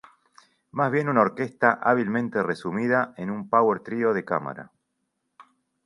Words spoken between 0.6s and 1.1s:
Más bien